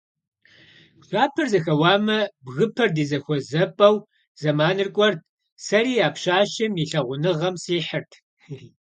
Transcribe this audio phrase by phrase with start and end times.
[0.99, 3.95] Пшапэр зэхэуамэ, бгыпэр ди зэхуэзапӀэу
[4.41, 5.19] зэманыр кӀуэрт,
[5.65, 8.11] сэри а пщащэм и лъагъуныгъэм сихьырт.